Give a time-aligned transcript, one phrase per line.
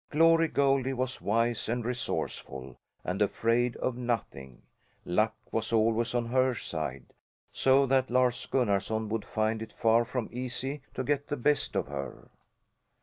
[0.09, 4.63] Glory Goldie was wise and resourceful, and afraid of nothing.
[5.05, 7.13] Luck was always on her side,
[7.53, 11.85] so that Lars Gunnarson would find it far from easy to get the best of
[11.85, 12.31] her!